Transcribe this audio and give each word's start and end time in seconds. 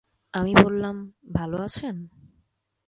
আমি 0.33 0.53
বললাম, 0.63 0.95
ভাল 1.33 1.51
আছেন? 1.61 1.95